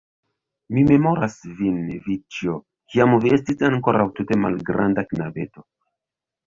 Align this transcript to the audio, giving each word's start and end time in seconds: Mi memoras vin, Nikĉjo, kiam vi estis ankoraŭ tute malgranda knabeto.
Mi 0.77 0.85
memoras 0.91 1.35
vin, 1.59 1.77
Nikĉjo, 1.91 2.57
kiam 2.95 3.15
vi 3.27 3.35
estis 3.39 3.65
ankoraŭ 3.71 4.09
tute 4.21 4.43
malgranda 4.47 5.09
knabeto. 5.13 5.71